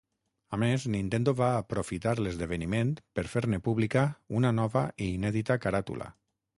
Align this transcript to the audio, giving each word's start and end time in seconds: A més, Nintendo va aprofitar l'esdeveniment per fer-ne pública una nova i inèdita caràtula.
A 0.55 0.57
més, 0.61 0.85
Nintendo 0.93 1.33
va 1.41 1.49
aprofitar 1.57 2.15
l'esdeveniment 2.21 2.95
per 3.19 3.27
fer-ne 3.37 3.63
pública 3.71 4.07
una 4.41 4.57
nova 4.63 4.87
i 5.09 5.15
inèdita 5.21 5.63
caràtula. 5.67 6.15